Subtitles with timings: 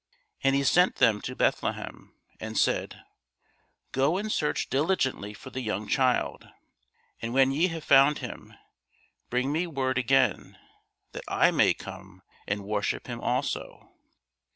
[0.43, 3.03] And he sent them to Bethlehem, and said,
[3.91, 6.49] Go and search diligently for the young child;
[7.21, 8.55] and when ye have found him,
[9.29, 10.57] bring me word again,
[11.11, 13.91] that I may come and worship him also.